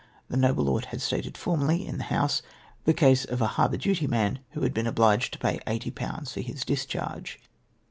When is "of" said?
3.23-3.39